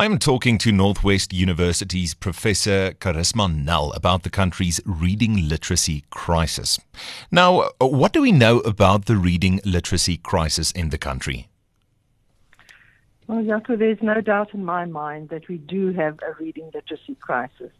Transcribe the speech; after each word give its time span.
I'm 0.00 0.18
talking 0.18 0.56
to 0.60 0.72
Northwest 0.72 1.30
University's 1.34 2.14
Professor 2.14 2.92
Carisma 2.92 3.54
Nel 3.54 3.92
about 3.92 4.22
the 4.22 4.30
country's 4.30 4.80
reading 4.86 5.46
literacy 5.46 6.04
crisis. 6.08 6.80
Now, 7.30 7.68
what 7.78 8.14
do 8.14 8.22
we 8.22 8.32
know 8.32 8.60
about 8.60 9.04
the 9.04 9.18
reading 9.18 9.60
literacy 9.62 10.16
crisis 10.16 10.70
in 10.70 10.88
the 10.88 10.96
country? 10.96 11.48
Well, 13.26 13.42
Jaco, 13.42 13.78
there's 13.78 14.00
no 14.00 14.22
doubt 14.22 14.54
in 14.54 14.64
my 14.64 14.86
mind 14.86 15.28
that 15.28 15.46
we 15.48 15.58
do 15.58 15.92
have 15.92 16.18
a 16.26 16.32
reading 16.42 16.70
literacy 16.72 17.16
crisis. 17.16 17.72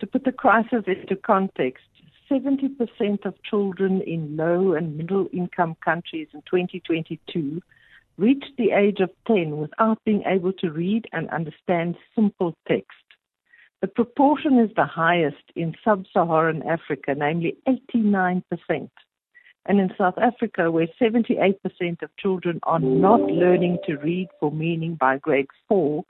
To 0.00 0.06
put 0.08 0.24
the 0.24 0.32
crisis 0.32 0.82
into 0.88 1.14
context, 1.14 1.84
70% 2.28 3.24
of 3.24 3.40
children 3.44 4.00
in 4.00 4.36
low 4.36 4.72
and 4.72 4.96
middle 4.96 5.28
income 5.32 5.76
countries 5.76 6.26
in 6.34 6.42
2022 6.42 7.62
reached 8.18 8.52
the 8.56 8.72
age 8.72 9.00
of 9.00 9.10
10 9.26 9.58
without 9.58 9.98
being 10.04 10.22
able 10.26 10.52
to 10.54 10.70
read 10.70 11.06
and 11.12 11.28
understand 11.30 11.96
simple 12.14 12.54
text. 12.66 12.90
The 13.82 13.88
proportion 13.88 14.58
is 14.58 14.70
the 14.74 14.86
highest 14.86 15.42
in 15.54 15.74
sub 15.84 16.06
Saharan 16.12 16.62
Africa, 16.62 17.14
namely 17.16 17.56
89%. 17.68 18.42
And 19.68 19.80
in 19.80 19.90
South 19.98 20.16
Africa, 20.16 20.70
where 20.70 20.88
78% 21.00 21.56
of 22.02 22.16
children 22.18 22.60
are 22.62 22.78
not 22.78 23.20
learning 23.20 23.78
to 23.86 23.96
read 23.96 24.28
for 24.40 24.50
meaning 24.50 24.94
by 24.94 25.18
grade 25.18 25.48
4, 25.68 26.04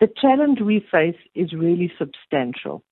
the 0.00 0.08
challenge 0.20 0.60
we 0.60 0.86
face 0.90 1.18
is 1.34 1.52
really 1.52 1.92
substantial. 1.98 2.82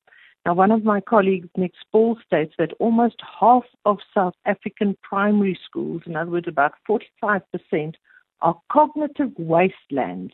Now, 0.46 0.54
one 0.54 0.70
of 0.70 0.84
my 0.84 1.00
colleagues, 1.00 1.48
Nic 1.56 1.72
Spaull, 1.84 2.16
states 2.24 2.54
that 2.58 2.72
almost 2.78 3.16
half 3.40 3.64
of 3.84 3.98
South 4.14 4.34
African 4.46 4.96
primary 5.02 5.58
schools, 5.64 6.02
in 6.06 6.16
other 6.16 6.30
words, 6.30 6.48
about 6.48 6.72
45%, 6.88 7.94
are 8.42 8.60
cognitive 8.70 9.32
wastelands 9.38 10.32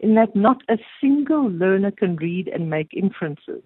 in 0.00 0.14
that 0.14 0.34
not 0.34 0.62
a 0.68 0.78
single 1.00 1.50
learner 1.50 1.90
can 1.90 2.16
read 2.16 2.48
and 2.48 2.70
make 2.70 2.94
inferences. 2.94 3.62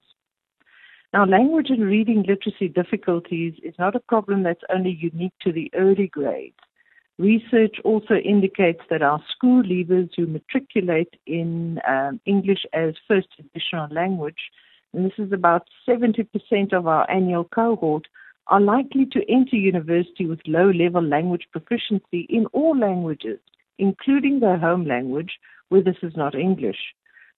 Now, 1.13 1.25
language 1.25 1.71
and 1.71 1.85
reading 1.85 2.25
literacy 2.27 2.69
difficulties 2.69 3.55
is 3.63 3.75
not 3.79 3.95
a 3.95 4.01
problem 4.01 4.43
that's 4.43 4.65
only 4.69 4.91
unique 4.91 5.35
to 5.43 5.53
the 5.53 5.71
early 5.75 6.09
grades. 6.09 6.57
Research 7.19 7.77
also 7.85 8.15
indicates 8.15 8.81
that 8.91 9.03
our 9.03 9.23
school 9.33 9.63
leavers 9.63 10.11
who 10.17 10.27
matriculate 10.27 11.15
in 11.27 11.79
um, 11.87 12.21
English 12.27 12.67
as 12.73 12.95
first 13.07 13.29
additional 13.39 13.87
language, 13.93 14.51
and 14.93 15.07
this 15.07 15.19
is 15.19 15.33
about 15.33 15.69
70% 15.89 16.73
of 16.73 16.89
our 16.89 17.09
annual 17.09 17.45
cohort, 17.45 18.09
are 18.49 18.61
likely 18.61 19.07
to 19.07 19.21
enter 19.31 19.55
university 19.55 20.27
with 20.27 20.41
low 20.47 20.71
level 20.71 21.03
language 21.03 21.47
proficiency 21.53 22.27
in 22.29 22.47
all 22.47 22.77
languages, 22.77 23.39
including 23.79 24.41
their 24.41 24.59
home 24.59 24.87
language, 24.87 25.33
where 25.69 25.83
this 25.83 25.97
is 26.03 26.17
not 26.17 26.35
English. 26.35 26.79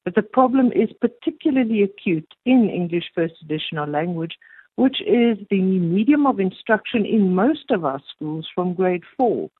But 0.05 0.15
the 0.15 0.23
problem 0.23 0.71
is 0.73 0.89
particularly 1.01 1.83
acute 1.83 2.33
in 2.45 2.71
English 2.71 3.11
First 3.15 3.35
Additional 3.43 3.89
Language, 3.89 4.37
which 4.77 5.01
is 5.01 5.39
the 5.51 5.61
medium 5.61 6.27
of 6.27 6.39
instruction 6.39 7.05
in 7.05 7.35
most 7.35 7.71
of 7.71 7.85
our 7.85 8.01
schools 8.15 8.47
from 8.55 8.75
grade 8.75 9.03
four. 9.17 9.51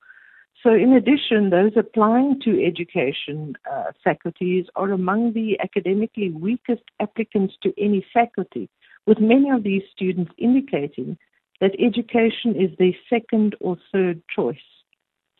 So, 0.63 0.73
in 0.73 0.93
addition, 0.93 1.49
those 1.49 1.73
applying 1.75 2.39
to 2.41 2.65
education 2.65 3.55
uh, 3.71 3.91
faculties 4.03 4.65
are 4.75 4.91
among 4.91 5.33
the 5.33 5.59
academically 5.59 6.31
weakest 6.31 6.83
applicants 6.99 7.55
to 7.63 7.73
any 7.77 8.05
faculty, 8.13 8.69
with 9.05 9.19
many 9.19 9.49
of 9.51 9.63
these 9.63 9.83
students 9.93 10.31
indicating 10.37 11.17
that 11.61 11.75
education 11.79 12.55
is 12.55 12.75
their 12.77 12.95
second 13.09 13.55
or 13.59 13.77
third 13.91 14.21
choice. 14.33 14.57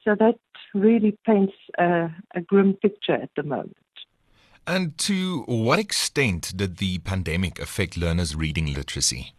So 0.08 0.16
that 0.16 0.39
really 0.73 1.17
paints 1.25 1.53
a, 1.77 2.08
a 2.33 2.39
grim 2.39 2.75
picture 2.75 3.16
at 3.16 3.30
the 3.36 3.44
moment. 3.44 3.75
And 4.66 4.97
to 4.99 5.44
what 5.47 5.80
extent 5.80 6.53
did 6.55 6.77
the 6.77 6.99
pandemic 6.99 7.59
affect 7.59 7.97
learners' 7.97 8.33
reading 8.33 8.73
literacy? 8.73 9.33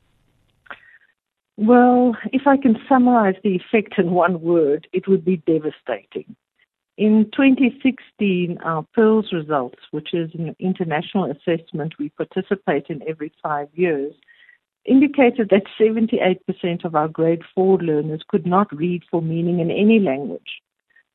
Well, 1.57 2.19
if 2.35 2.47
I 2.47 2.59
can 2.59 2.77
summarize 2.87 3.37
the 3.43 3.57
effect 3.57 3.95
in 3.97 4.11
one 4.11 4.43
word, 4.43 4.87
it 4.93 5.09
would 5.09 5.25
be 5.25 5.39
devastating. 5.39 6.37
In 6.99 7.31
2016, 7.33 8.59
our 8.63 8.85
PIRLS 8.95 9.33
results, 9.33 9.79
which 9.91 10.13
is 10.13 10.31
an 10.35 10.55
international 10.59 11.31
assessment 11.31 11.95
we 11.99 12.11
participate 12.11 12.87
in 12.91 13.03
every 13.09 13.33
five 13.43 13.69
years, 13.73 14.13
indicated 14.85 15.49
that 15.51 15.63
78% 15.81 16.85
of 16.85 16.95
our 16.95 17.09
grade 17.09 17.43
4 17.55 17.79
learners 17.79 18.21
could 18.29 18.47
not 18.47 18.71
read 18.77 19.03
for 19.11 19.23
meaning 19.23 19.61
in 19.61 19.71
any 19.71 19.99
language. 19.99 20.61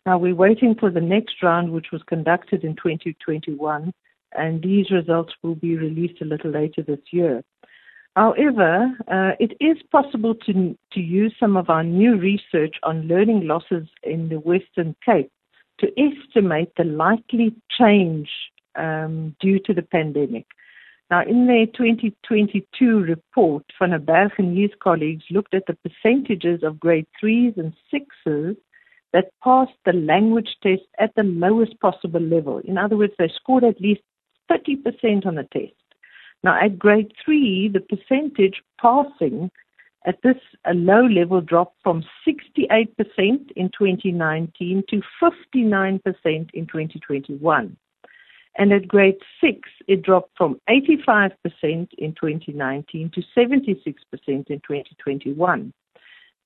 Now 0.05 0.17
we're 0.17 0.35
waiting 0.35 0.75
for 0.77 0.91
the 0.91 1.01
next 1.01 1.41
round, 1.41 1.71
which 1.71 1.87
was 1.93 2.03
conducted 2.03 2.63
in 2.65 2.75
2021, 2.75 3.93
and 4.33 4.61
these 4.61 4.91
results 4.91 5.33
will 5.41 5.55
be 5.55 5.77
released 5.77 6.21
a 6.21 6.25
little 6.25 6.51
later 6.51 6.81
this 6.81 6.99
year. 7.11 7.41
However, 8.15 8.91
uh, 9.07 9.31
it 9.39 9.53
is 9.59 9.81
possible 9.91 10.35
to, 10.45 10.77
to 10.91 10.99
use 10.99 11.33
some 11.39 11.55
of 11.55 11.69
our 11.69 11.83
new 11.83 12.17
research 12.17 12.75
on 12.83 13.07
learning 13.07 13.47
losses 13.47 13.87
in 14.03 14.29
the 14.29 14.39
Western 14.39 14.95
Cape 15.05 15.31
to 15.79 15.87
estimate 15.97 16.71
the 16.77 16.83
likely 16.83 17.55
change 17.79 18.29
um, 18.75 19.35
due 19.39 19.59
to 19.59 19.73
the 19.73 19.81
pandemic. 19.81 20.45
Now, 21.09 21.23
in 21.23 21.47
their 21.47 21.65
2022 21.65 22.99
report, 22.99 23.63
Van 23.79 23.91
der 23.91 23.99
Berg 23.99 24.31
and 24.37 24.57
his 24.57 24.71
colleagues 24.81 25.23
looked 25.31 25.53
at 25.53 25.65
the 25.65 25.77
percentages 25.77 26.61
of 26.61 26.79
grade 26.79 27.07
threes 27.19 27.53
and 27.57 27.73
sixes 27.89 28.57
that 29.13 29.31
passed 29.44 29.72
the 29.85 29.94
language 29.94 30.57
test 30.62 30.81
at 31.00 31.13
the 31.16 31.24
lowest 31.24 31.79
possible 31.79 32.19
level. 32.19 32.59
In 32.59 32.78
other 32.78 32.97
words, 32.97 33.13
they 33.18 33.31
scored 33.34 33.63
at 33.63 33.79
least 33.79 34.01
30% 34.51 35.25
on 35.25 35.35
the 35.35 35.47
test. 35.53 35.74
Now, 36.44 36.59
at 36.59 36.78
grade 36.78 37.13
three, 37.24 37.69
the 37.69 37.79
percentage 37.79 38.62
passing 38.81 39.50
at 40.06 40.22
this 40.24 40.35
low 40.68 41.06
level 41.06 41.40
dropped 41.40 41.78
from 41.81 42.03
68% 42.28 42.90
in 43.56 43.69
2019 43.78 44.84
to 44.90 45.01
59% 45.22 46.00
in 46.25 46.68
2021. 46.68 47.78
And 48.56 48.72
at 48.72 48.88
grade 48.88 49.18
six, 49.41 49.69
it 49.88 50.03
dropped 50.03 50.31
from 50.38 50.59
85% 50.69 51.31
in 51.63 52.13
2019 52.13 53.12
to 53.12 53.22
76% 53.35 53.66
in 54.28 54.44
2021. 54.45 55.74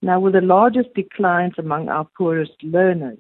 Now, 0.02 0.20
with 0.20 0.34
the 0.34 0.42
largest 0.42 0.94
declines 0.94 1.54
among 1.58 1.90
our 1.90 2.08
poorest 2.18 2.64
learners. 2.64 3.20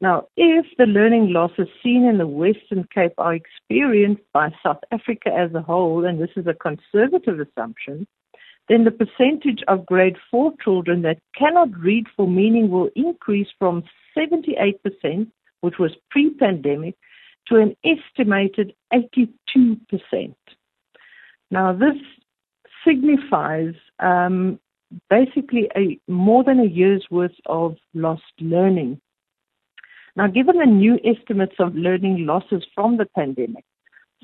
Now, 0.00 0.28
if 0.36 0.66
the 0.76 0.84
learning 0.84 1.32
losses 1.32 1.68
seen 1.82 2.04
in 2.04 2.18
the 2.18 2.26
Western 2.26 2.86
Cape 2.94 3.14
are 3.18 3.34
experienced 3.34 4.22
by 4.32 4.50
South 4.62 4.80
Africa 4.92 5.30
as 5.34 5.54
a 5.54 5.62
whole, 5.62 6.04
and 6.04 6.20
this 6.20 6.30
is 6.36 6.46
a 6.46 6.54
conservative 6.54 7.40
assumption, 7.40 8.06
then 8.68 8.84
the 8.84 8.90
percentage 8.90 9.62
of 9.68 9.86
grade 9.86 10.16
4 10.30 10.52
children 10.62 11.02
that 11.02 11.18
cannot 11.36 11.68
read 11.78 12.06
for 12.16 12.26
meaning 12.26 12.70
will 12.70 12.90
increase 12.94 13.48
from 13.58 13.84
78%, 14.16 15.30
which 15.60 15.78
was 15.78 15.92
pre 16.10 16.30
pandemic, 16.30 16.96
to 17.48 17.56
an 17.56 17.76
estimated 17.84 18.74
82%. 18.92 20.34
Now, 21.50 21.72
this 21.72 21.96
signifies 22.84 23.74
um, 24.00 24.58
basically 25.10 25.68
a, 25.76 25.98
more 26.08 26.44
than 26.44 26.60
a 26.60 26.64
year's 26.64 27.06
worth 27.10 27.34
of 27.46 27.76
lost 27.94 28.22
learning. 28.40 29.00
Now, 30.16 30.28
given 30.28 30.58
the 30.58 30.66
new 30.66 30.98
estimates 31.04 31.56
of 31.58 31.74
learning 31.74 32.24
losses 32.26 32.64
from 32.74 32.96
the 32.96 33.06
pandemic, 33.06 33.64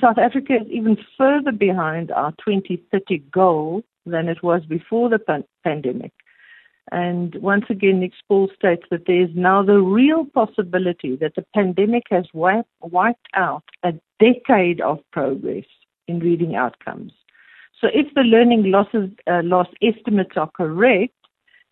South 0.01 0.19
Africa 0.19 0.55
is 0.55 0.69
even 0.71 0.97
further 1.19 1.53
behind 1.53 2.11
our 2.11 2.33
2030 2.45 3.19
goal 3.31 3.83
than 4.07 4.29
it 4.29 4.43
was 4.43 4.65
before 4.65 5.09
the 5.11 5.19
pan- 5.19 5.45
pandemic. 5.65 6.13
And 6.91 7.35
once 7.37 7.67
again, 7.71 8.01
Nic 8.01 8.13
Spaull 8.19 8.53
states 8.55 8.85
that 8.91 9.07
there 9.07 9.23
is 9.23 9.31
now 9.35 9.63
the 9.63 9.81
real 9.81 10.25
possibility 10.25 11.17
that 11.17 11.35
the 11.37 11.45
pandemic 11.55 12.05
has 12.11 12.27
wiped, 12.33 12.69
wiped 12.81 13.29
out 13.35 13.63
a 13.83 13.95
decade 14.19 14.81
of 14.81 14.99
progress 15.13 15.65
in 16.09 16.19
reading 16.19 16.57
outcomes. 16.57 17.13
So 17.83 17.89
if 17.93 18.15
the 18.15 18.23
learning 18.23 18.71
losses, 18.71 19.11
uh, 19.27 19.43
loss 19.43 19.67
estimates 19.83 20.37
are 20.37 20.51
correct, 20.57 21.15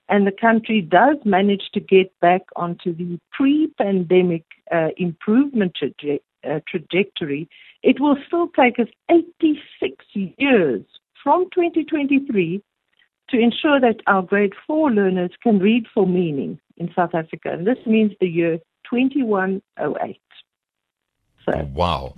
and 0.09 0.27
the 0.27 0.33
country 0.33 0.81
does 0.81 1.17
manage 1.25 1.71
to 1.73 1.81
get 1.81 2.13
back 2.21 2.43
onto 2.57 2.93
the 2.95 3.21
pre-pandemic 3.31 4.45
uh, 4.73 4.89
improvement 4.97 5.77
traje- 5.81 6.21
uh, 6.45 6.59
trajectory, 6.69 7.49
it 7.85 8.01
will 8.01 8.17
still 8.27 8.49
take 8.49 8.81
us 8.81 8.89
86 9.09 10.05
years 10.15 10.83
from 11.23 11.45
2023 11.55 12.61
to 13.29 13.39
ensure 13.39 13.81
that 13.81 14.01
our 14.09 14.23
grade 14.23 14.55
four 14.67 14.91
learners 14.91 15.31
can 15.43 15.61
read 15.61 15.87
for 15.95 16.09
meaning 16.09 16.59
in 16.77 16.91
South 16.97 17.15
Africa. 17.15 17.53
And 17.53 17.65
this 17.65 17.79
means 17.87 18.13
the 18.21 18.27
year 18.27 18.59
2108. 18.91 20.21
So. 21.47 21.53
Oh, 21.55 21.69
wow. 21.73 22.15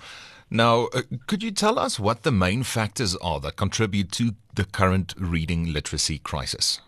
Now, 0.55 0.89
uh, 0.93 1.01
could 1.27 1.43
you 1.43 1.51
tell 1.51 1.79
us 1.79 1.99
what 1.99 2.25
the 2.25 2.31
main 2.31 2.63
factors 2.63 3.17
are 3.17 3.41
that 3.41 3.57
contribute 3.57 4.13
to 4.13 4.35
the 4.55 4.67
current 4.67 5.15
reading 5.17 5.73
literacy 5.73 6.19
crisis? 6.19 6.83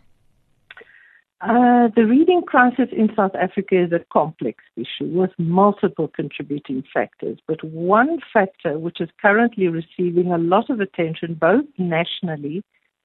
Uh, 1.41 1.89
the 1.97 2.05
reading 2.07 2.43
crisis 2.43 2.89
in 2.93 3.09
South 3.17 3.35
Africa 3.35 3.83
is 3.85 3.93
a 3.93 4.05
complex 4.13 4.63
issue 4.77 5.07
with 5.07 5.31
multiple 5.39 6.09
contributing 6.09 6.85
factors. 6.93 7.39
But 7.49 7.65
one 7.65 8.19
factor 8.35 8.79
which 8.79 9.01
is 9.01 9.09
currently 9.19 9.69
receiving 9.69 10.31
a 10.31 10.37
lot 10.37 10.69
of 10.69 10.81
attention 10.81 11.33
both 11.33 11.65
nationally 11.79 12.63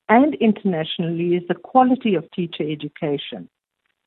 and 0.09 0.35
internationally 0.41 1.35
is 1.35 1.43
the 1.47 1.55
quality 1.55 2.15
of 2.15 2.29
teacher 2.31 2.69
education. 2.69 3.47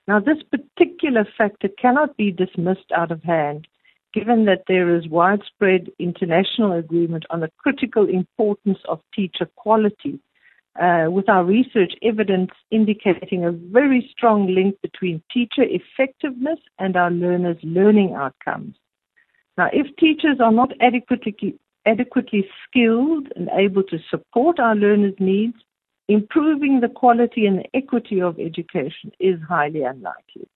Now, 0.06 0.20
this 0.20 0.42
particular 0.50 1.26
factor 1.38 1.68
cannot 1.80 2.18
be 2.18 2.30
dismissed 2.30 2.92
out 2.94 3.10
of 3.10 3.22
hand 3.22 3.66
given 4.14 4.44
that 4.44 4.64
there 4.68 4.94
is 4.94 5.08
widespread 5.08 5.90
international 5.98 6.72
agreement 6.72 7.24
on 7.30 7.40
the 7.40 7.50
critical 7.58 8.08
importance 8.08 8.78
of 8.88 9.00
teacher 9.14 9.46
quality 9.56 10.18
uh, 10.80 11.06
with 11.10 11.28
our 11.28 11.44
research 11.44 11.92
evidence 12.02 12.50
indicating 12.70 13.44
a 13.44 13.52
very 13.52 14.08
strong 14.10 14.54
link 14.54 14.74
between 14.80 15.22
teacher 15.32 15.64
effectiveness 15.64 16.58
and 16.78 16.96
our 16.96 17.10
learners' 17.10 17.58
learning 17.62 18.14
outcomes. 18.14 18.74
Now, 19.58 19.68
if 19.72 19.94
teachers 19.96 20.38
are 20.40 20.52
not 20.52 20.72
adequately, 20.80 21.58
adequately 21.84 22.48
skilled 22.66 23.28
and 23.36 23.50
able 23.52 23.82
to 23.84 23.98
support 24.10 24.58
our 24.58 24.74
learners' 24.74 25.14
needs, 25.18 25.56
improving 26.08 26.80
the 26.80 26.88
quality 26.88 27.46
and 27.46 27.66
equity 27.74 28.20
of 28.20 28.38
education 28.38 29.12
is 29.20 29.38
highly 29.46 29.82
unlikely. 29.82 30.48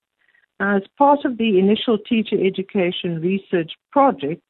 As 0.59 0.83
part 0.97 1.25
of 1.25 1.37
the 1.37 1.59
initial 1.59 1.99
teacher 1.99 2.37
education 2.43 3.21
research 3.21 3.73
project, 3.93 4.43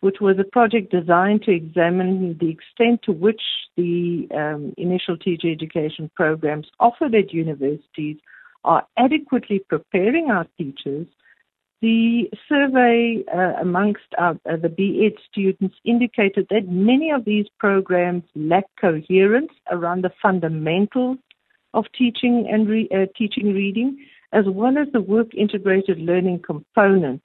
which 0.00 0.16
was 0.20 0.36
a 0.38 0.44
project 0.44 0.90
designed 0.90 1.42
to 1.44 1.52
examine 1.52 2.36
the 2.38 2.50
extent 2.50 3.00
to 3.04 3.12
which 3.12 3.40
the 3.76 4.28
um, 4.34 4.74
initial 4.76 5.16
teacher 5.16 5.50
education 5.50 6.10
programs 6.14 6.66
offered 6.80 7.14
at 7.14 7.32
universities 7.32 8.18
are 8.64 8.86
adequately 8.98 9.60
preparing 9.68 10.30
our 10.30 10.46
teachers. 10.58 11.06
The 11.80 12.30
survey 12.48 13.24
uh, 13.32 13.60
amongst 13.60 14.08
our, 14.18 14.32
uh, 14.50 14.56
the 14.56 14.68
BEd 14.68 15.22
students 15.30 15.76
indicated 15.84 16.48
that 16.50 16.68
many 16.68 17.10
of 17.10 17.24
these 17.24 17.46
programs 17.58 18.24
lack 18.34 18.64
coherence 18.80 19.52
around 19.70 20.02
the 20.02 20.12
fundamentals 20.20 21.18
of 21.74 21.84
teaching 21.96 22.48
and 22.50 22.68
re- 22.68 22.88
uh, 22.94 23.06
teaching 23.16 23.52
reading, 23.54 23.98
as 24.34 24.44
well 24.46 24.76
as 24.76 24.88
the 24.92 25.00
work 25.00 25.34
integrated 25.34 25.98
learning 25.98 26.42
component 26.44 27.22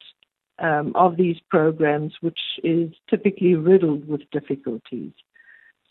um, 0.60 0.92
of 0.96 1.18
these 1.18 1.38
programs, 1.50 2.14
which 2.22 2.40
is 2.64 2.92
typically 3.10 3.56
riddled 3.56 4.08
with 4.08 4.22
difficulties. 4.32 5.12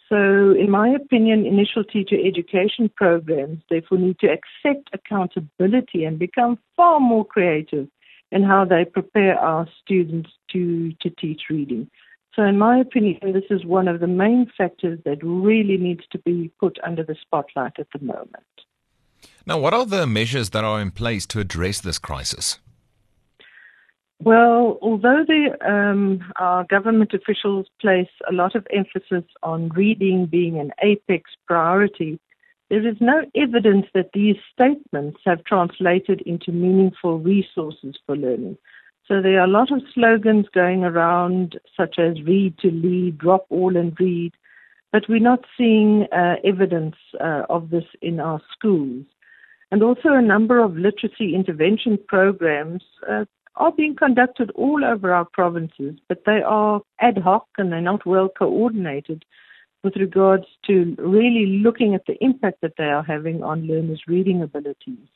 So, 0.09 0.17
in 0.17 0.71
my 0.71 0.89
opinion, 0.89 1.45
initial 1.45 1.85
teacher 1.85 2.17
education 2.25 2.91
programs 2.95 3.59
therefore 3.69 3.99
need 3.99 4.19
to 4.21 4.29
accept 4.29 4.89
accountability 4.95 6.05
and 6.05 6.19
become 6.19 6.59
far 6.77 6.99
more 6.99 7.27
creative 7.27 7.89
in 8.31 8.43
how 8.43 8.65
they 8.65 8.85
prepare 8.87 9.39
our 9.39 9.67
students 9.83 10.31
to, 10.53 10.93
to 11.01 11.11
teach 11.11 11.43
reading. 11.51 11.91
So, 12.35 12.43
in 12.45 12.57
my 12.57 12.79
opinion, 12.79 13.33
this 13.33 13.51
is 13.51 13.67
one 13.67 13.89
of 13.89 14.01
the 14.01 14.07
main 14.07 14.51
factors 14.57 14.99
that 15.05 15.19
really 15.23 15.77
needs 15.77 16.05
to 16.13 16.19
be 16.19 16.53
put 16.61 16.79
under 16.87 17.03
the 17.03 17.17
spotlight 17.21 17.73
at 17.79 17.89
the 17.93 18.05
moment. 18.05 18.47
Now, 19.47 19.59
what 19.59 19.75
are 19.75 19.87
the 19.87 20.07
measures 20.07 20.51
that 20.51 20.65
are 20.65 20.81
in 20.81 20.91
place 20.91 21.27
to 21.27 21.41
address 21.41 21.81
this 21.81 21.99
crisis? 21.99 22.59
Well, 24.21 24.79
although 24.83 25.25
the, 25.27 25.57
um, 25.67 26.25
our 26.37 26.65
government 26.65 27.15
officials 27.15 27.67
place 27.81 28.11
a 28.29 28.33
lot 28.33 28.57
of 28.57 28.67
emphasis 28.75 29.25
on 29.43 29.69
reading 29.71 30.27
being 30.27 30.59
an 30.59 30.73
apex 30.83 31.31
priority, 31.47 32.19
there 32.69 32.87
is 32.87 32.97
no 33.01 33.23
evidence 33.35 33.87
that 33.95 34.11
these 34.13 34.37
statements 34.53 35.21
have 35.25 35.45
translated 35.45 36.21
into 36.27 36.53
meaningful 36.53 37.19
resources 37.19 37.97
for 38.05 38.17
learning. 38.17 38.59
So 39.07 39.23
there 39.23 39.41
are 39.41 39.45
a 39.45 39.51
lot 39.51 39.73
of 39.73 39.81
slogans 39.95 40.47
going 40.53 40.85
around, 40.85 41.59
such 41.75 41.99
as 41.99 42.21
read 42.23 42.59
to 42.59 42.71
lead, 42.71 43.17
drop 43.17 43.47
all 43.49 43.75
and 43.75 43.99
read, 43.99 44.35
but 44.93 45.05
we're 45.09 45.19
not 45.19 45.45
seeing 45.57 46.07
uh, 46.13 46.37
evidence 46.45 46.97
uh, 47.21 47.43
of 47.49 47.71
this 47.71 47.85
in 48.01 48.21
our 48.21 48.41
schools. 48.53 49.05
And 49.71 49.83
also, 49.83 50.11
a 50.11 50.23
number 50.23 50.61
of 50.63 50.77
literacy 50.77 51.35
intervention 51.35 51.99
programs 52.09 52.83
uh, 53.09 53.27
are 53.57 53.73
being 53.73 53.95
conducted 53.95 54.51
all 54.55 54.85
over 54.85 55.13
our 55.13 55.27
provinces, 55.27 55.97
but 56.09 56.23
they 56.25 56.41
are 56.45 56.81
ad 57.01 57.19
hoc 57.19 57.47
and 57.59 57.71
they're 57.71 57.81
not 57.81 58.07
well 58.07 58.29
coordinated 58.29 59.25
with 59.85 59.97
regards 59.97 60.45
to 60.67 60.95
really 60.99 61.61
looking 61.63 61.95
at 61.95 62.07
the 62.07 62.17
impact 62.23 62.61
that 62.63 62.75
they 62.79 62.85
are 62.85 63.03
having 63.03 63.43
on 63.43 63.67
learners' 63.67 64.03
reading 64.07 64.43
abilities. 64.43 65.09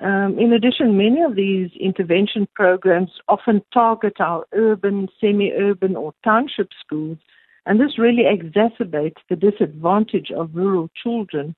Um, 0.00 0.36
in 0.38 0.52
addition, 0.52 0.96
many 0.96 1.22
of 1.22 1.36
these 1.36 1.70
intervention 1.78 2.48
programs 2.54 3.10
often 3.28 3.62
target 3.72 4.14
our 4.20 4.44
urban, 4.52 5.08
semi 5.20 5.52
urban, 5.52 5.94
or 5.94 6.12
township 6.24 6.70
schools, 6.84 7.18
and 7.66 7.80
this 7.80 7.98
really 7.98 8.24
exacerbates 8.24 9.20
the 9.28 9.36
disadvantage 9.36 10.30
of 10.30 10.54
rural 10.54 10.90
children 11.02 11.54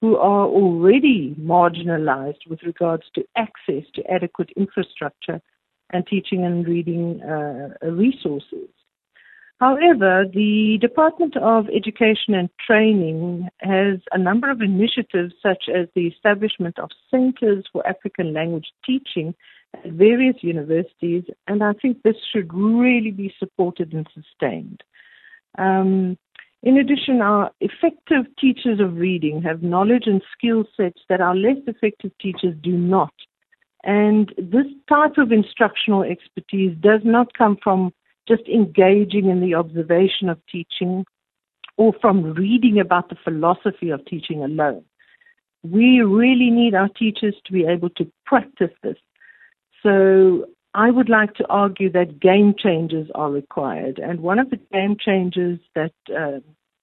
who 0.00 0.16
are 0.16 0.46
already 0.46 1.34
marginalized 1.40 2.46
with 2.48 2.62
regards 2.62 3.04
to 3.14 3.24
access 3.36 3.82
to 3.94 4.10
adequate 4.10 4.50
infrastructure 4.56 5.40
and 5.90 6.06
teaching 6.06 6.44
and 6.44 6.66
reading 6.66 7.20
uh, 7.22 7.70
resources. 7.82 8.68
However, 9.58 10.24
the 10.32 10.78
Department 10.80 11.36
of 11.36 11.66
Education 11.74 12.34
and 12.34 12.48
Training 12.64 13.48
has 13.60 13.98
a 14.12 14.18
number 14.18 14.48
of 14.48 14.60
initiatives, 14.60 15.34
such 15.42 15.64
as 15.68 15.88
the 15.94 16.06
establishment 16.06 16.78
of 16.78 16.90
centers 17.10 17.64
for 17.72 17.84
African 17.84 18.32
language 18.32 18.66
teaching 18.86 19.34
at 19.74 19.90
various 19.90 20.36
universities, 20.42 21.24
and 21.48 21.64
I 21.64 21.72
think 21.72 22.02
this 22.02 22.14
should 22.32 22.54
really 22.54 23.10
be 23.10 23.34
supported 23.36 23.92
and 23.92 24.06
sustained. 24.14 24.82
Um, 25.58 26.16
in 26.62 26.76
addition, 26.78 27.20
our 27.20 27.50
effective 27.60 28.24
teachers 28.38 28.80
of 28.80 28.96
reading 28.96 29.42
have 29.42 29.62
knowledge 29.62 30.04
and 30.06 30.22
skill 30.36 30.64
sets 30.76 31.00
that 31.08 31.20
our 31.20 31.36
less 31.36 31.58
effective 31.66 32.10
teachers 32.20 32.54
do 32.62 32.72
not. 32.72 33.12
And 33.84 34.34
this 34.36 34.66
type 34.88 35.18
of 35.18 35.30
instructional 35.30 36.02
expertise 36.02 36.76
does 36.80 37.00
not 37.04 37.32
come 37.34 37.58
from 37.62 37.92
just 38.26 38.42
engaging 38.48 39.28
in 39.28 39.40
the 39.40 39.54
observation 39.54 40.28
of 40.28 40.38
teaching 40.50 41.04
or 41.76 41.94
from 42.00 42.34
reading 42.34 42.80
about 42.80 43.08
the 43.08 43.16
philosophy 43.22 43.90
of 43.90 44.04
teaching 44.04 44.42
alone. 44.42 44.84
We 45.62 46.00
really 46.00 46.50
need 46.50 46.74
our 46.74 46.88
teachers 46.88 47.36
to 47.46 47.52
be 47.52 47.64
able 47.64 47.90
to 47.90 48.10
practice 48.26 48.72
this. 48.82 48.96
So 49.82 50.46
I 50.74 50.90
would 50.90 51.08
like 51.08 51.34
to 51.34 51.46
argue 51.48 51.90
that 51.92 52.20
game 52.20 52.54
changers 52.56 53.08
are 53.14 53.30
required. 53.30 53.98
And 53.98 54.20
one 54.20 54.38
of 54.38 54.50
the 54.50 54.60
game 54.72 54.96
changers 54.98 55.58
that 55.74 55.92
uh, 56.10 56.40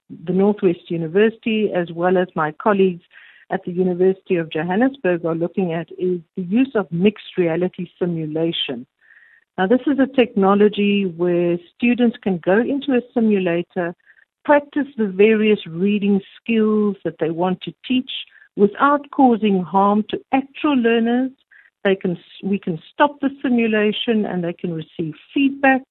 the 0.09 0.33
Northwest 0.33 0.89
University, 0.89 1.71
as 1.73 1.91
well 1.91 2.17
as 2.17 2.27
my 2.35 2.51
colleagues 2.51 3.03
at 3.51 3.63
the 3.63 3.71
University 3.71 4.37
of 4.37 4.51
Johannesburg, 4.51 5.23
are 5.25 5.35
looking 5.35 5.73
at 5.73 5.91
is 5.91 6.19
the 6.35 6.43
use 6.43 6.71
of 6.75 6.91
mixed 6.91 7.37
reality 7.37 7.87
simulation. 7.99 8.87
Now, 9.57 9.67
this 9.67 9.81
is 9.87 9.99
a 9.99 10.13
technology 10.13 11.05
where 11.05 11.57
students 11.75 12.17
can 12.21 12.39
go 12.39 12.59
into 12.59 12.91
a 12.91 13.01
simulator, 13.13 13.95
practice 14.43 14.87
the 14.97 15.07
various 15.07 15.59
reading 15.67 16.21
skills 16.41 16.97
that 17.05 17.15
they 17.19 17.29
want 17.29 17.61
to 17.61 17.73
teach 17.87 18.11
without 18.57 19.09
causing 19.11 19.63
harm 19.63 20.03
to 20.09 20.19
actual 20.33 20.75
learners 20.75 21.31
they 21.85 21.95
can, 21.95 22.17
we 22.43 22.59
can 22.59 22.77
stop 22.91 23.21
the 23.21 23.29
simulation 23.41 24.25
and 24.25 24.43
they 24.43 24.53
can 24.53 24.73
receive 24.73 25.13
feedback. 25.33 25.83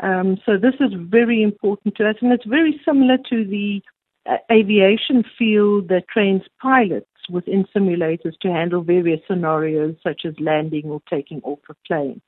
Um, 0.00 0.36
so 0.46 0.56
this 0.56 0.74
is 0.78 0.92
very 0.94 1.42
important 1.42 1.96
to 1.96 2.08
us, 2.08 2.16
and 2.20 2.32
it's 2.32 2.46
very 2.46 2.80
similar 2.84 3.18
to 3.30 3.44
the 3.44 3.82
uh, 4.28 4.36
aviation 4.50 5.24
field 5.38 5.88
that 5.88 6.06
trains 6.08 6.42
pilots 6.60 7.06
within 7.30 7.64
simulators 7.74 8.38
to 8.42 8.48
handle 8.48 8.82
various 8.82 9.20
scenarios 9.26 9.96
such 10.02 10.22
as 10.24 10.34
landing 10.38 10.86
or 10.86 11.00
taking 11.08 11.40
off 11.42 11.58
a 11.68 11.74
plane. 11.86 12.20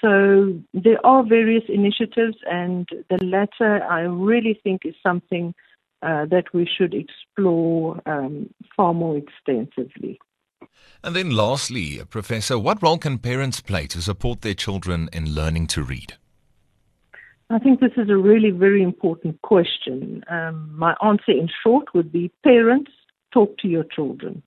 So 0.00 0.58
there 0.74 1.04
are 1.06 1.24
various 1.24 1.64
initiatives, 1.68 2.36
and 2.50 2.86
the 3.08 3.24
latter 3.24 3.82
I 3.84 4.00
really 4.00 4.60
think 4.62 4.82
is 4.84 4.94
something 5.02 5.54
uh, 6.02 6.26
that 6.26 6.52
we 6.52 6.68
should 6.76 6.94
explore 6.94 8.00
um, 8.04 8.50
far 8.76 8.92
more 8.92 9.16
extensively. 9.16 10.18
And 11.02 11.14
then, 11.14 11.30
lastly, 11.30 12.00
Professor, 12.08 12.58
what 12.58 12.82
role 12.82 12.98
can 12.98 13.18
parents 13.18 13.60
play 13.60 13.86
to 13.88 14.00
support 14.00 14.40
their 14.40 14.54
children 14.54 15.08
in 15.12 15.34
learning 15.34 15.66
to 15.68 15.82
read? 15.82 16.14
I 17.50 17.58
think 17.58 17.80
this 17.80 17.92
is 17.96 18.08
a 18.08 18.16
really 18.16 18.50
very 18.50 18.82
important 18.82 19.40
question. 19.42 20.24
Um, 20.30 20.70
my 20.74 20.94
answer, 21.04 21.32
in 21.32 21.48
short, 21.62 21.94
would 21.94 22.10
be 22.10 22.32
parents 22.42 22.90
talk 23.32 23.58
to 23.58 23.68
your 23.68 23.84
children. 23.84 24.42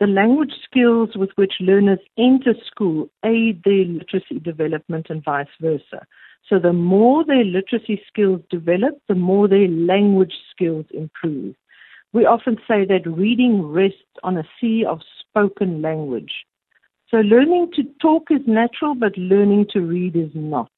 The 0.00 0.06
language 0.06 0.54
skills 0.64 1.10
with 1.14 1.30
which 1.36 1.52
learners 1.60 2.00
enter 2.18 2.54
school 2.66 3.08
aid 3.24 3.62
their 3.64 3.84
literacy 3.84 4.40
development 4.42 5.06
and 5.10 5.22
vice 5.22 5.46
versa. 5.60 6.06
So, 6.48 6.58
the 6.58 6.72
more 6.72 7.24
their 7.24 7.44
literacy 7.44 8.02
skills 8.08 8.40
develop, 8.50 8.98
the 9.08 9.14
more 9.14 9.46
their 9.46 9.68
language 9.68 10.34
skills 10.50 10.86
improve. 10.92 11.54
We 12.12 12.26
often 12.26 12.58
say 12.68 12.84
that 12.84 13.06
reading 13.06 13.62
rests 13.62 13.98
on 14.22 14.36
a 14.36 14.44
sea 14.60 14.84
of 14.84 15.00
spoken 15.20 15.80
language. 15.80 16.32
So 17.08 17.18
learning 17.18 17.72
to 17.76 17.84
talk 18.00 18.24
is 18.30 18.40
natural, 18.46 18.94
but 18.94 19.16
learning 19.16 19.66
to 19.72 19.80
read 19.80 20.16
is 20.16 20.30
not. 20.34 20.70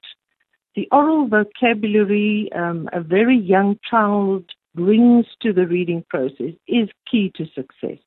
The 0.75 0.87
oral 0.91 1.27
vocabulary 1.27 2.49
um, 2.53 2.89
a 2.91 3.01
very 3.01 3.37
young 3.37 3.79
child 3.89 4.43
brings 4.75 5.25
to 5.41 5.53
the 5.53 5.65
reading 5.65 6.03
process 6.09 6.53
is 6.67 6.89
key 7.09 7.31
to 7.35 7.45
success. 7.55 7.97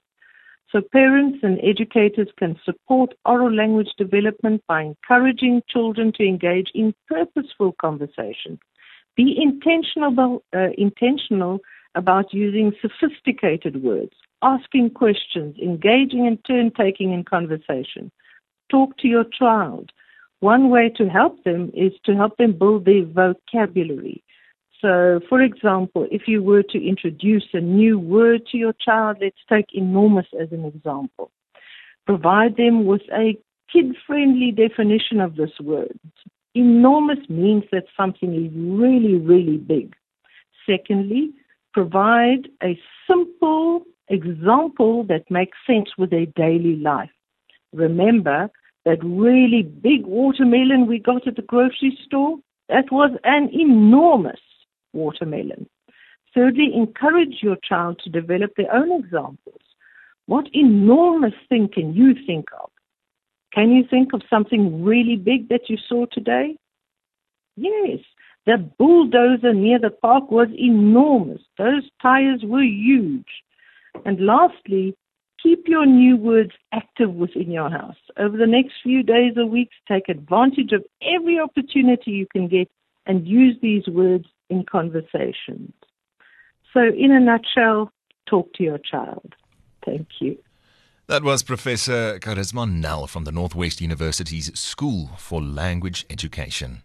So 0.71 0.83
parents 0.93 1.39
and 1.43 1.59
educators 1.63 2.29
can 2.39 2.59
support 2.65 3.15
oral 3.25 3.55
language 3.55 3.89
development 3.97 4.63
by 4.69 4.83
encouraging 4.83 5.63
children 5.69 6.13
to 6.17 6.27
engage 6.27 6.71
in 6.75 6.95
purposeful 7.09 7.75
conversation. 7.81 8.59
Be 9.17 9.35
intentional, 9.41 10.43
uh, 10.55 10.69
intentional 10.77 11.61
about 11.99 12.33
using 12.33 12.73
sophisticated 12.81 13.83
words, 13.83 14.13
asking 14.43 14.91
questions, 14.91 15.57
engaging 15.61 16.27
and 16.27 16.39
turn 16.47 16.71
taking 16.71 17.13
in 17.13 17.25
conversation. 17.25 18.11
Talk 18.71 18.97
to 18.99 19.09
your 19.09 19.25
child. 19.25 19.91
One 20.41 20.71
way 20.71 20.91
to 20.97 21.09
help 21.09 21.43
them 21.43 21.73
is 21.75 21.93
to 22.05 22.15
help 22.15 22.37
them 22.37 22.57
build 22.57 22.85
their 22.85 23.05
vocabulary. 23.05 24.23
So, 24.81 25.21
for 25.29 25.43
example, 25.43 26.07
if 26.13 26.23
you 26.29 26.41
were 26.41 26.63
to 26.63 26.89
introduce 26.89 27.47
a 27.53 27.61
new 27.61 27.99
word 27.99 28.47
to 28.53 28.57
your 28.57 28.75
child, 28.75 29.17
let's 29.21 29.43
take 29.49 29.67
enormous 29.73 30.27
as 30.41 30.53
an 30.53 30.65
example. 30.65 31.33
Provide 32.07 32.57
them 32.57 32.87
with 32.87 33.03
a 33.13 33.37
kid 33.73 33.97
friendly 34.07 34.53
definition 34.53 35.21
of 35.21 35.35
this 35.35 35.51
word. 35.61 35.99
Enormous 36.55 37.19
means 37.29 37.65
that 37.73 37.85
something 37.97 38.33
is 38.35 38.53
really, 38.55 39.17
really 39.17 39.59
big. 39.59 39.97
Secondly, 40.65 41.33
provide 41.79 42.49
a 42.61 42.77
simple 43.07 43.85
example 44.09 45.05
that 45.05 45.31
makes 45.31 45.57
sense 45.65 45.91
with 45.97 46.11
their 46.11 46.27
daily 46.35 46.75
life. 46.75 47.15
Remember 47.73 48.51
that 48.85 48.99
really 49.05 49.63
big 49.63 50.05
watermelon 50.05 50.89
we 50.89 50.99
got 50.99 51.29
at 51.29 51.37
the 51.37 51.43
grocery 51.43 51.97
store? 52.05 52.39
That 52.69 52.91
was 52.91 53.13
an 53.23 53.51
enormous 53.53 54.41
watermelon. 54.93 55.69
Thirdly, 56.35 56.73
encourage 56.75 57.37
your 57.43 57.59
child 57.63 58.01
to 58.03 58.11
develop 58.11 58.51
their 58.57 58.75
own 58.75 58.91
examples. 59.05 59.63
What 60.27 60.47
enormous 60.53 61.35
thing 61.49 61.69
can 61.73 61.95
you 61.95 62.13
think 62.27 62.47
of? 62.61 62.71
Can 63.55 63.71
you 63.71 63.85
think 63.89 64.13
of 64.15 64.23
something 64.29 64.83
really 64.83 65.15
big 65.15 65.49
that 65.51 65.69
you 65.69 65.77
saw 65.89 66.07
today? 66.11 66.57
Yes, 67.57 68.01
the 68.49 68.57
bulldozer 68.57 69.53
near 69.53 69.79
the 69.79 69.91
park 69.91 70.31
was 70.31 70.49
enormous. 70.59 71.43
Those 71.59 71.83
tires 72.01 72.41
were 72.43 72.63
huge. 72.63 73.29
And 74.07 74.25
lastly, 74.25 74.97
keep 75.43 75.65
your 75.67 75.85
new 75.85 76.17
words 76.17 76.53
active 76.73 77.13
within 77.13 77.51
your 77.51 77.69
house. 77.69 77.99
Over 78.17 78.39
the 78.39 78.47
next 78.47 78.73
few 78.83 79.03
days 79.03 79.35
or 79.37 79.45
weeks, 79.45 79.75
take 79.87 80.09
advantage 80.09 80.73
of 80.73 80.83
every 81.03 81.39
opportunity 81.39 82.13
you 82.13 82.27
can 82.33 82.49
get 82.49 82.71
and 83.05 83.29
use 83.29 83.55
these 83.61 83.87
words 83.87 84.25
in 84.49 84.65
conversations. 84.65 85.75
So, 86.73 86.81
in 86.81 87.11
a 87.13 87.21
nutshell, 87.21 87.93
talk 88.27 88.55
to 88.55 88.63
your 88.63 88.79
child. 88.79 89.35
Thank 89.85 90.09
you. 90.21 90.39
That 91.07 91.23
was 91.23 91.43
Professor 91.43 92.19
Carisma 92.19 92.71
Nel 92.71 93.07
from 93.07 93.25
the 93.25 93.33
Northwest 93.33 93.83
University's 93.83 94.59
School 94.59 95.11
for 95.19 95.43
Language 95.43 96.07
Education. 96.09 96.83